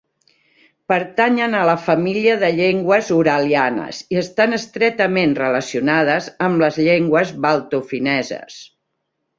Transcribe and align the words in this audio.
Pertanyen 0.91 1.57
a 1.57 1.59
la 1.69 1.75
família 1.81 2.37
de 2.45 2.49
llengües 2.61 3.11
uralianes, 3.17 4.01
i 4.15 4.19
estan 4.25 4.59
estretament 4.59 5.37
relacionades 5.45 6.33
amb 6.49 6.67
les 6.67 6.83
llengües 6.89 7.37
baltofineses. 7.47 8.61